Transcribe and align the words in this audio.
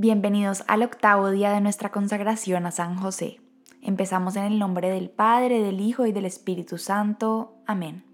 Bienvenidos 0.00 0.62
al 0.68 0.84
octavo 0.84 1.28
día 1.28 1.50
de 1.50 1.60
nuestra 1.60 1.90
consagración 1.90 2.66
a 2.66 2.70
San 2.70 2.94
José. 2.94 3.40
Empezamos 3.82 4.36
en 4.36 4.44
el 4.44 4.60
nombre 4.60 4.90
del 4.90 5.10
Padre, 5.10 5.60
del 5.60 5.80
Hijo 5.80 6.06
y 6.06 6.12
del 6.12 6.24
Espíritu 6.24 6.78
Santo. 6.78 7.56
Amén. 7.66 8.04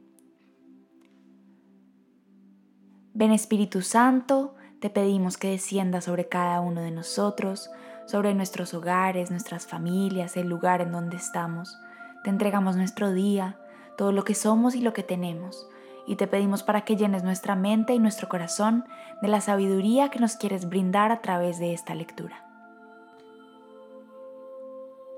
Ven 3.13 3.33
Espíritu 3.33 3.83
Santo, 3.83 4.55
te 4.81 4.89
pedimos 4.89 5.37
que 5.37 5.51
descienda 5.51 6.01
sobre 6.01 6.27
cada 6.27 6.63
uno 6.63 6.81
de 6.81 6.91
nosotros, 6.91 7.69
sobre 8.07 8.33
nuestros 8.33 8.73
hogares, 8.73 9.31
nuestras 9.31 9.67
familias, 9.67 10.39
el 10.39 10.49
lugar 10.49 10.81
en 10.81 10.91
donde 10.91 11.19
estamos. 11.19 11.79
Te 12.23 12.31
entregamos 12.31 12.77
nuestro 12.77 13.13
día, 13.13 13.59
todo 13.99 14.11
lo 14.11 14.25
que 14.25 14.35
somos 14.35 14.75
y 14.75 14.81
lo 14.81 14.95
que 14.95 15.03
tenemos 15.03 15.69
y 16.07 16.17
te 16.17 16.27
pedimos 16.27 16.63
para 16.63 16.83
que 16.83 16.97
llenes 16.97 17.23
nuestra 17.23 17.55
mente 17.55 17.95
y 17.95 17.99
nuestro 17.99 18.29
corazón 18.29 18.85
de 19.23 19.29
la 19.29 19.41
sabiduría 19.41 20.11
que 20.11 20.21
nos 20.21 20.37
quieres 20.37 20.69
brindar 20.69 21.13
a 21.13 21.21
través 21.21 21.59
de 21.59 21.73
esta 21.73 21.95
lectura. 21.95 22.45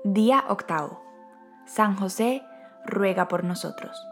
Día 0.03 0.45
octavo. 0.47 1.01
San 1.65 1.97
José 1.97 2.43
ruega 2.85 3.27
por 3.27 3.43
nosotros. 3.43 4.07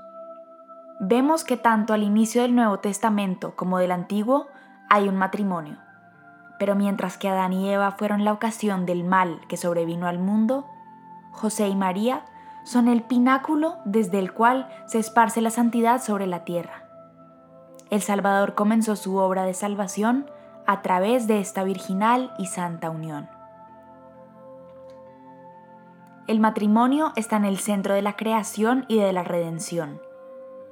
Vemos 1.00 1.44
que 1.44 1.58
tanto 1.58 1.94
al 1.94 2.04
inicio 2.04 2.42
del 2.42 2.56
Nuevo 2.56 2.80
Testamento 2.80 3.56
como 3.56 3.80
del 3.80 3.92
Antiguo 3.92 4.48
hay 4.90 5.08
un 5.08 5.16
matrimonio. 5.16 5.78
Pero 6.60 6.76
mientras 6.76 7.18
que 7.18 7.30
Adán 7.30 7.54
y 7.54 7.70
Eva 7.70 7.92
fueron 7.92 8.24
la 8.26 8.34
ocasión 8.34 8.86
del 8.86 9.04
mal 9.04 9.42
que 9.48 9.58
sobrevino 9.58 10.08
al 10.08 10.20
mundo, 10.20 10.70
José 11.32 11.68
y 11.68 11.76
María 11.76 12.26
son 12.66 12.90
el 12.90 13.04
pináculo 13.04 13.78
desde 13.86 14.20
el 14.20 14.34
cual 14.34 14.68
se 14.88 15.00
esparce 15.00 15.40
la 15.40 15.52
santidad 15.52 16.02
sobre 16.02 16.28
la 16.28 16.44
tierra. 16.44 16.84
El 17.92 18.02
Salvador 18.02 18.56
comenzó 18.56 18.96
su 18.96 19.16
obra 19.18 19.44
de 19.44 19.54
salvación 19.54 20.30
a 20.66 20.82
través 20.82 21.28
de 21.28 21.40
esta 21.40 21.64
virginal 21.64 22.34
y 22.40 22.48
santa 22.48 22.90
unión. 22.90 23.30
El 26.28 26.40
matrimonio 26.40 27.14
está 27.16 27.38
en 27.38 27.46
el 27.46 27.60
centro 27.60 27.94
de 27.94 28.02
la 28.02 28.16
creación 28.16 28.86
y 28.88 28.98
de 28.98 29.14
la 29.14 29.24
redención. 29.24 30.02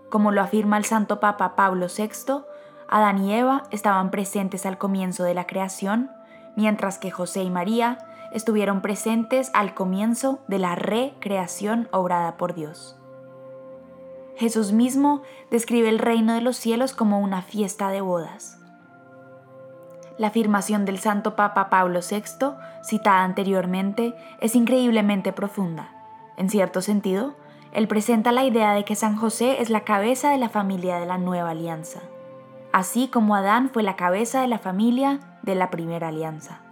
Como 0.09 0.31
lo 0.31 0.41
afirma 0.41 0.77
el 0.77 0.85
Santo 0.85 1.19
Papa 1.19 1.55
Pablo 1.55 1.85
VI, 1.95 2.43
Adán 2.89 3.23
y 3.23 3.35
Eva 3.35 3.63
estaban 3.69 4.09
presentes 4.09 4.65
al 4.65 4.79
comienzo 4.79 5.23
de 5.23 5.35
la 5.35 5.45
creación, 5.45 6.09
mientras 6.55 6.97
que 6.97 7.11
José 7.11 7.43
y 7.43 7.51
María 7.51 7.99
estuvieron 8.33 8.81
presentes 8.81 9.51
al 9.53 9.73
comienzo 9.73 10.39
de 10.47 10.59
la 10.59 10.75
recreación 10.75 11.87
obrada 11.91 12.35
por 12.35 12.55
Dios. 12.55 12.97
Jesús 14.35 14.71
mismo 14.71 15.21
describe 15.51 15.89
el 15.89 15.99
reino 15.99 16.33
de 16.33 16.41
los 16.41 16.57
cielos 16.57 16.93
como 16.93 17.19
una 17.19 17.43
fiesta 17.43 17.89
de 17.89 18.01
bodas. 18.01 18.59
La 20.17 20.27
afirmación 20.27 20.85
del 20.85 20.99
Santo 20.99 21.35
Papa 21.35 21.69
Pablo 21.69 21.99
VI, 22.07 22.55
citada 22.83 23.23
anteriormente, 23.23 24.13
es 24.41 24.55
increíblemente 24.55 25.33
profunda. 25.33 25.91
En 26.37 26.49
cierto 26.49 26.81
sentido, 26.81 27.35
él 27.71 27.87
presenta 27.87 28.31
la 28.31 28.43
idea 28.43 28.73
de 28.73 28.85
que 28.85 28.95
San 28.95 29.15
José 29.15 29.61
es 29.61 29.69
la 29.69 29.81
cabeza 29.81 30.31
de 30.31 30.37
la 30.37 30.49
familia 30.49 30.97
de 30.97 31.05
la 31.05 31.17
nueva 31.17 31.51
alianza, 31.51 32.01
así 32.71 33.07
como 33.07 33.35
Adán 33.35 33.69
fue 33.71 33.83
la 33.83 33.95
cabeza 33.95 34.41
de 34.41 34.47
la 34.47 34.59
familia 34.59 35.19
de 35.41 35.55
la 35.55 35.71
primera 35.71 36.09
alianza. 36.09 36.62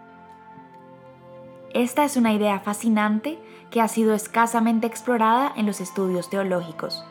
Esta 1.74 2.04
es 2.04 2.18
una 2.18 2.34
idea 2.34 2.60
fascinante 2.60 3.40
que 3.70 3.80
ha 3.80 3.88
sido 3.88 4.14
escasamente 4.14 4.88
explorada 4.88 5.54
en 5.56 5.66
los 5.66 5.80
estudios 5.80 6.30
teológicos, 6.30 7.06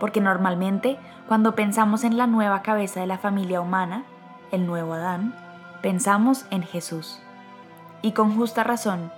porque 0.00 0.20
normalmente 0.20 0.98
cuando 1.28 1.54
pensamos 1.54 2.02
en 2.02 2.16
la 2.16 2.26
nueva 2.26 2.62
cabeza 2.62 3.00
de 3.00 3.06
la 3.06 3.18
familia 3.18 3.60
humana, 3.60 4.04
el 4.50 4.66
nuevo 4.66 4.94
Adán, 4.94 5.36
pensamos 5.82 6.46
en 6.50 6.64
Jesús. 6.64 7.20
Y 8.02 8.10
con 8.10 8.34
justa 8.36 8.64
razón, 8.64 9.12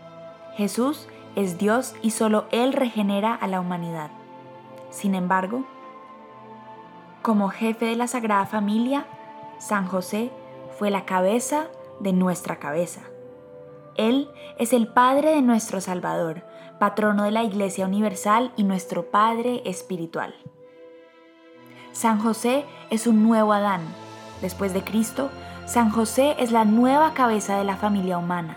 Jesús 0.55 1.09
es 1.35 1.57
Dios 1.57 1.95
y 2.03 2.11
solo 2.11 2.45
Él 2.51 2.75
regenera 2.75 3.35
a 3.35 3.47
la 3.47 3.61
humanidad. 3.61 4.11
Sin 4.91 5.15
embargo, 5.15 5.65
como 7.23 7.49
jefe 7.49 7.87
de 7.87 7.97
la 7.97 8.07
Sagrada 8.07 8.45
Familia, 8.45 9.07
San 9.59 9.87
José 9.87 10.31
fue 10.79 10.91
la 10.91 11.07
cabeza 11.07 11.69
de 12.01 12.13
nuestra 12.13 12.57
cabeza. 12.57 13.01
Él 13.97 14.31
es 14.59 14.73
el 14.73 14.89
Padre 14.89 15.31
de 15.31 15.43
nuestro 15.43 15.81
Salvador, 15.81 16.43
patrono 16.79 17.25
de 17.25 17.31
la 17.31 17.45
Iglesia 17.45 17.87
Universal 17.87 18.53
y 18.57 18.65
nuestro 18.65 19.11
Padre 19.11 19.63
espiritual. 19.65 20.35
San 21.93 22.19
José 22.19 22.65
es 22.91 23.07
un 23.07 23.23
nuevo 23.23 23.53
Adán. 23.53 23.83
Después 24.43 24.75
de 24.75 24.83
Cristo, 24.83 25.31
San 25.65 25.91
José 25.91 26.35
es 26.39 26.51
la 26.51 26.65
nueva 26.65 27.15
cabeza 27.15 27.57
de 27.57 27.65
la 27.65 27.77
familia 27.77 28.19
humana. 28.19 28.57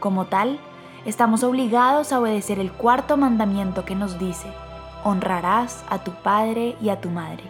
Como 0.00 0.24
tal, 0.26 0.58
estamos 1.04 1.44
obligados 1.44 2.12
a 2.12 2.20
obedecer 2.20 2.58
el 2.58 2.72
cuarto 2.72 3.16
mandamiento 3.16 3.84
que 3.84 3.94
nos 3.94 4.18
dice, 4.18 4.48
honrarás 5.04 5.84
a 5.90 5.98
tu 5.98 6.12
padre 6.12 6.76
y 6.80 6.88
a 6.88 7.00
tu 7.00 7.10
madre. 7.10 7.44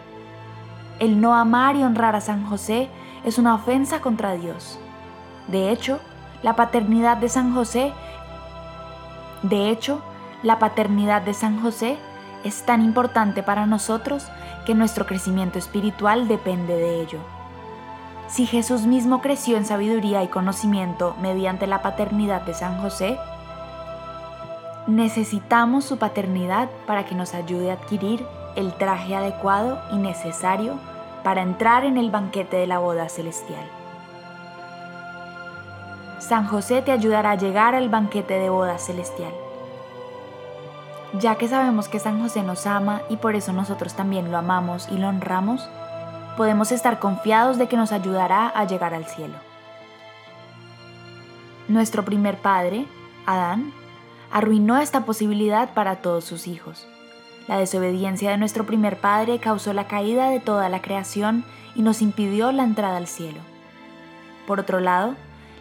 El 0.99 1.19
no 1.21 1.33
amar 1.33 1.75
y 1.75 1.83
honrar 1.83 2.15
a 2.15 2.21
San 2.21 2.45
José 2.45 2.89
es 3.23 3.37
una 3.37 3.55
ofensa 3.55 4.01
contra 4.01 4.33
Dios. 4.33 4.79
De 5.47 5.71
hecho, 5.71 5.99
la 6.45 6.55
paternidad 6.55 7.17
de 7.17 7.27
San 7.27 7.55
José, 7.55 7.91
de 9.41 9.71
hecho, 9.71 10.03
la 10.43 10.59
paternidad 10.59 11.23
de 11.23 11.33
San 11.33 11.59
José 11.59 11.97
es 12.43 12.63
tan 12.67 12.83
importante 12.83 13.41
para 13.41 13.65
nosotros 13.65 14.27
que 14.63 14.75
nuestro 14.75 15.07
crecimiento 15.07 15.57
espiritual 15.57 16.27
depende 16.27 16.75
de 16.75 17.01
ello. 17.01 17.17
Si 18.27 18.45
Jesús 18.45 18.81
mismo 18.85 19.21
creció 19.21 19.57
en 19.57 19.65
sabiduría 19.65 20.21
y 20.21 20.27
conocimiento 20.27 21.15
mediante 21.19 21.65
la 21.65 21.81
paternidad 21.81 22.43
de 22.43 22.53
San 22.53 22.79
José, 22.79 23.17
necesitamos 24.85 25.83
su 25.83 25.97
paternidad 25.97 26.69
para 26.85 27.07
que 27.07 27.15
nos 27.15 27.33
ayude 27.33 27.71
a 27.71 27.73
adquirir 27.73 28.23
el 28.55 28.71
traje 28.75 29.15
adecuado 29.15 29.81
y 29.91 29.97
necesario 29.97 30.75
para 31.23 31.41
entrar 31.41 31.85
en 31.85 31.97
el 31.97 32.11
banquete 32.11 32.57
de 32.57 32.67
la 32.67 32.77
boda 32.77 33.09
celestial. 33.09 33.65
San 36.27 36.47
José 36.47 36.81
te 36.81 36.91
ayudará 36.91 37.31
a 37.31 37.35
llegar 37.35 37.75
al 37.75 37.87
banquete 37.87 38.39
de 38.39 38.49
boda 38.49 38.79
celestial. 38.79 39.31
Ya 41.13 41.35
que 41.35 41.47
sabemos 41.47 41.87
que 41.87 41.99
San 41.99 42.19
José 42.19 42.41
nos 42.41 42.65
ama 42.65 43.03
y 43.09 43.17
por 43.17 43.35
eso 43.35 43.53
nosotros 43.53 43.93
también 43.93 44.31
lo 44.31 44.37
amamos 44.39 44.87
y 44.89 44.97
lo 44.97 45.07
honramos, 45.07 45.69
podemos 46.35 46.71
estar 46.71 46.97
confiados 46.97 47.59
de 47.59 47.67
que 47.67 47.77
nos 47.77 47.91
ayudará 47.91 48.47
a 48.47 48.65
llegar 48.65 48.95
al 48.95 49.05
cielo. 49.05 49.35
Nuestro 51.67 52.03
primer 52.03 52.37
padre, 52.37 52.87
Adán, 53.27 53.71
arruinó 54.31 54.79
esta 54.79 55.05
posibilidad 55.05 55.75
para 55.75 55.97
todos 55.97 56.25
sus 56.25 56.47
hijos. 56.47 56.87
La 57.47 57.59
desobediencia 57.59 58.31
de 58.31 58.37
nuestro 58.37 58.65
primer 58.65 58.97
padre 58.97 59.37
causó 59.37 59.73
la 59.73 59.87
caída 59.87 60.31
de 60.31 60.39
toda 60.39 60.69
la 60.69 60.81
creación 60.81 61.45
y 61.75 61.83
nos 61.83 62.01
impidió 62.01 62.51
la 62.51 62.63
entrada 62.63 62.97
al 62.97 63.05
cielo. 63.05 63.41
Por 64.47 64.59
otro 64.59 64.79
lado, 64.79 65.15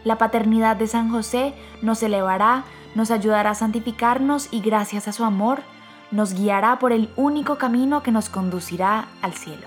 la 0.04 0.18
paternidad 0.18 0.76
de 0.76 0.86
San 0.86 1.10
José 1.10 1.54
nos 1.82 2.02
elevará, 2.02 2.64
nos 2.94 3.10
ayudará 3.10 3.50
a 3.50 3.54
santificarnos 3.54 4.48
y 4.50 4.60
gracias 4.60 5.08
a 5.08 5.12
su 5.12 5.24
amor 5.24 5.62
nos 6.10 6.34
guiará 6.34 6.78
por 6.78 6.92
el 6.92 7.10
único 7.16 7.58
camino 7.58 8.02
que 8.02 8.12
nos 8.12 8.28
conducirá 8.28 9.08
al 9.22 9.32
cielo, 9.32 9.66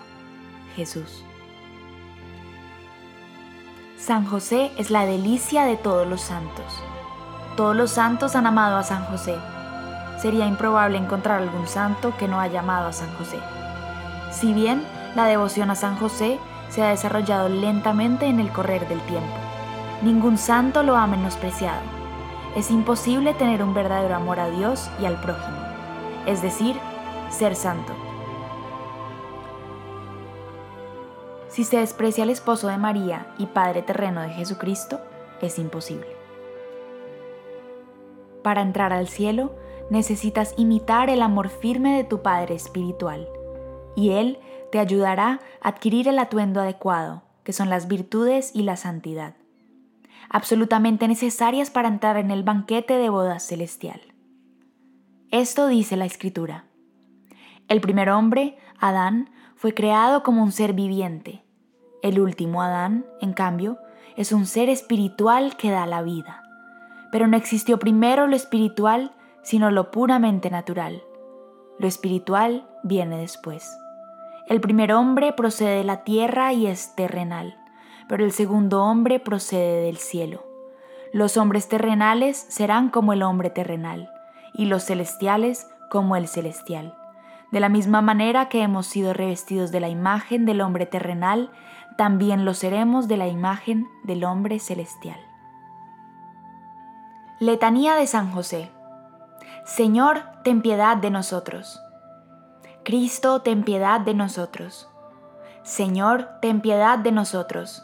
Jesús. 0.76 1.24
San 3.98 4.26
José 4.26 4.72
es 4.78 4.90
la 4.90 5.06
delicia 5.06 5.66
de 5.66 5.76
todos 5.76 6.08
los 6.08 6.22
santos. 6.22 6.66
Todos 7.58 7.76
los 7.76 7.92
santos 7.92 8.36
han 8.36 8.46
amado 8.46 8.78
a 8.78 8.84
San 8.84 9.04
José. 9.06 9.36
Sería 10.22 10.46
improbable 10.46 10.98
encontrar 10.98 11.42
algún 11.42 11.68
santo 11.68 12.14
que 12.18 12.28
no 12.28 12.40
haya 12.40 12.60
amado 12.60 12.88
a 12.88 12.94
San 12.94 13.12
José. 13.18 13.40
Si 14.32 14.54
bien 14.54 14.84
la 15.16 15.26
devoción 15.26 15.72
a 15.72 15.76
San 15.76 15.98
José 15.98 16.40
se 16.70 16.84
ha 16.84 16.90
desarrollado 16.90 17.50
lentamente 17.50 18.28
en 18.28 18.40
el 18.40 18.52
correr 18.52 18.88
del 18.88 19.02
tiempo. 19.02 19.57
Ningún 20.04 20.38
santo 20.38 20.84
lo 20.84 20.96
ha 20.96 21.08
menospreciado. 21.08 21.82
Es 22.56 22.70
imposible 22.70 23.34
tener 23.34 23.64
un 23.64 23.74
verdadero 23.74 24.16
amor 24.16 24.40
a 24.40 24.48
Dios 24.48 24.92
y 25.02 25.06
al 25.06 25.20
prójimo, 25.20 25.58
es 26.28 26.44
decir, 26.44 26.76
ser 27.32 27.56
santo. 27.56 27.94
Si 31.48 31.64
se 31.64 31.78
desprecia 31.78 32.26
al 32.26 32.30
esposo 32.30 32.68
de 32.68 32.78
María 32.78 33.34
y 33.40 33.48
Padre 33.48 33.82
terreno 33.82 34.22
de 34.22 34.30
Jesucristo, 34.30 35.02
es 35.42 35.58
imposible. 35.58 36.16
Para 38.44 38.62
entrar 38.62 38.94
al 38.94 39.08
cielo, 39.08 39.56
necesitas 39.90 40.54
imitar 40.58 41.10
el 41.10 41.24
amor 41.24 41.50
firme 41.50 41.98
de 41.98 42.04
tu 42.04 42.22
Padre 42.22 42.54
espiritual, 42.54 43.28
y 43.96 44.12
Él 44.12 44.38
te 44.72 44.78
ayudará 44.78 45.40
a 45.60 45.70
adquirir 45.70 46.08
el 46.08 46.20
atuendo 46.20 46.62
adecuado, 46.62 47.24
que 47.44 47.52
son 47.52 47.72
las 47.72 47.88
virtudes 47.88 48.52
y 48.54 48.62
la 48.62 48.78
santidad 48.78 49.34
absolutamente 50.30 51.08
necesarias 51.08 51.70
para 51.70 51.88
entrar 51.88 52.18
en 52.18 52.32
el 52.32 52.44
banquete 52.44 52.98
de 52.98 53.10
bodas 53.10 53.44
celestial. 53.44 54.02
Esto 55.32 55.68
dice 55.68 55.98
la 55.98 56.06
Escritura. 56.06 56.66
El 57.68 57.82
primer 57.82 58.10
hombre, 58.10 58.58
Adán, 58.80 59.30
fue 59.56 59.74
creado 59.74 60.24
como 60.24 60.44
un 60.44 60.52
ser 60.52 60.74
viviente. 60.74 61.44
El 62.02 62.20
último 62.20 62.62
Adán, 62.62 63.06
en 63.22 63.34
cambio, 63.34 63.78
es 64.16 64.32
un 64.32 64.46
ser 64.46 64.70
espiritual 64.70 65.58
que 65.58 65.72
da 65.72 65.86
la 65.86 66.02
vida. 66.02 66.44
Pero 67.12 67.28
no 67.28 67.38
existió 67.38 67.80
primero 67.80 68.28
lo 68.28 68.36
espiritual, 68.36 69.14
sino 69.44 69.72
lo 69.72 69.92
puramente 69.92 70.50
natural. 70.50 71.04
Lo 71.80 71.88
espiritual 71.88 72.68
viene 72.84 73.18
después. 73.18 73.78
El 74.48 74.62
primer 74.62 74.94
hombre 74.94 75.34
procede 75.34 75.78
de 75.78 75.84
la 75.84 76.04
tierra 76.04 76.54
y 76.54 76.68
es 76.68 76.96
terrenal, 76.96 77.57
pero 78.08 78.24
el 78.24 78.32
segundo 78.32 78.84
hombre 78.84 79.20
procede 79.20 79.84
del 79.84 79.98
cielo. 79.98 80.44
Los 81.14 81.38
hombres 81.38 81.68
terrenales 81.68 82.38
serán 82.50 82.90
como 82.90 83.14
el 83.14 83.24
hombre 83.24 83.50
terrenal, 83.50 84.10
y 84.54 84.66
los 84.66 84.84
celestiales 84.84 85.68
como 85.90 86.16
el 86.16 86.28
celestial. 86.28 86.96
De 87.52 87.60
la 87.60 87.70
misma 87.70 88.02
manera 88.02 88.50
que 88.50 88.62
hemos 88.62 88.88
sido 88.88 89.14
revestidos 89.14 89.72
de 89.72 89.80
la 89.80 89.90
imagen 89.90 90.46
del 90.46 90.62
hombre 90.62 90.86
terrenal, 90.86 91.52
también 91.98 92.44
lo 92.44 92.54
seremos 92.54 93.08
de 93.08 93.18
la 93.18 93.28
imagen 93.28 93.88
del 94.04 94.24
hombre 94.26 94.60
celestial. 94.60 95.20
Letanía 97.40 97.96
de 97.96 98.08
San 98.08 98.32
José. 98.32 98.72
Señor, 99.64 100.24
ten 100.44 100.62
piedad 100.62 100.98
de 100.98 101.12
nosotros. 101.12 101.82
Cristo, 102.84 103.42
ten 103.42 103.64
piedad 103.64 104.02
de 104.02 104.14
nosotros. 104.14 104.90
Señor, 105.64 106.30
ten 106.42 106.62
piedad 106.62 106.98
de 106.98 107.12
nosotros. 107.12 107.84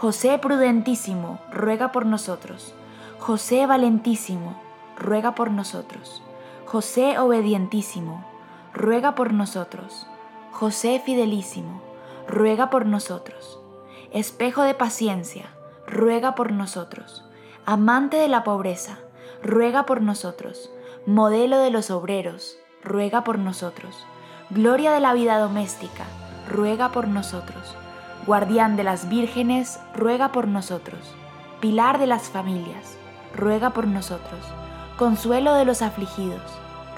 José 0.00 0.38
Prudentísimo, 0.38 1.40
ruega 1.52 1.92
por 1.92 2.06
nosotros. 2.06 2.74
José 3.18 3.66
Valentísimo, 3.66 4.58
ruega 4.96 5.34
por 5.34 5.50
nosotros. 5.50 6.22
José 6.64 7.18
Obedientísimo, 7.18 8.24
ruega 8.72 9.14
por 9.14 9.34
nosotros. 9.34 10.06
José 10.52 11.02
Fidelísimo, 11.04 11.82
ruega 12.26 12.70
por 12.70 12.86
nosotros. 12.86 13.60
Espejo 14.10 14.62
de 14.62 14.72
paciencia, 14.72 15.50
ruega 15.86 16.34
por 16.34 16.50
nosotros. 16.50 17.22
Amante 17.66 18.16
de 18.16 18.28
la 18.28 18.42
pobreza, 18.42 19.00
ruega 19.42 19.84
por 19.84 20.00
nosotros. 20.00 20.70
Modelo 21.04 21.58
de 21.58 21.68
los 21.68 21.90
obreros, 21.90 22.56
ruega 22.82 23.22
por 23.22 23.38
nosotros. 23.38 24.06
Gloria 24.48 24.92
de 24.92 25.00
la 25.00 25.12
vida 25.12 25.38
doméstica, 25.38 26.04
ruega 26.48 26.90
por 26.90 27.06
nosotros. 27.06 27.76
Guardián 28.26 28.76
de 28.76 28.84
las 28.84 29.08
vírgenes, 29.08 29.80
ruega 29.94 30.30
por 30.30 30.46
nosotros. 30.46 31.00
Pilar 31.60 31.98
de 31.98 32.06
las 32.06 32.28
familias, 32.28 32.98
ruega 33.34 33.70
por 33.70 33.86
nosotros. 33.86 34.40
Consuelo 34.98 35.54
de 35.54 35.64
los 35.64 35.80
afligidos, 35.80 36.42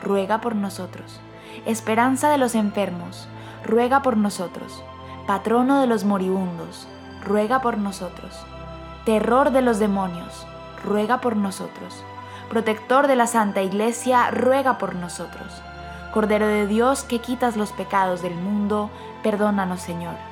ruega 0.03 0.41
por 0.41 0.57
nosotros. 0.57 1.21
Esperanza 1.65 2.29
de 2.29 2.39
los 2.39 2.57
enfermos, 2.57 3.29
ruega 3.65 4.03
por 4.03 4.17
nosotros. 4.17 4.83
Patrono 5.27 5.81
de 5.81 5.87
los 5.87 6.05
moribundos, 6.05 6.89
ruega 7.25 7.61
por 7.61 7.79
nosotros. 7.79 8.45
Terror 9.05 9.53
de 9.53 9.63
los 9.63 9.79
demonios, 9.79 10.45
ruega 10.85 11.21
por 11.21 11.37
nosotros. 11.37 12.03
Protector 12.51 13.07
de 13.07 13.15
la 13.17 13.29
Santa 13.29 13.63
Iglesia, 13.63 14.31
ruega 14.33 14.77
por 14.77 14.97
nosotros. 14.97 15.63
Cordero 16.13 16.49
de 16.49 16.67
Dios 16.67 17.05
que 17.05 17.21
quitas 17.21 17.57
los 17.57 17.71
pecados 17.71 18.23
del 18.23 18.35
mundo, 18.35 18.91
perdónanos 19.23 19.81
Señor. 19.81 20.32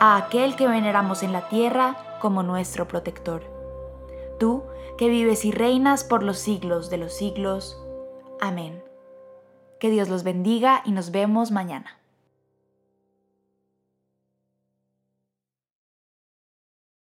a 0.00 0.16
aquel 0.16 0.56
que 0.56 0.68
veneramos 0.68 1.22
en 1.22 1.32
la 1.32 1.48
tierra 1.48 1.96
como 2.20 2.42
nuestro 2.42 2.88
protector 2.88 3.58
tú 4.38 4.64
que 4.96 5.08
vives 5.08 5.44
y 5.44 5.52
reinas 5.52 6.04
por 6.04 6.22
los 6.22 6.38
siglos 6.38 6.90
de 6.90 6.96
los 6.96 7.12
siglos. 7.12 7.80
Amén. 8.40 8.82
Que 9.78 9.90
Dios 9.90 10.08
los 10.08 10.24
bendiga 10.24 10.82
y 10.84 10.92
nos 10.92 11.10
vemos 11.10 11.50
mañana. 11.50 11.97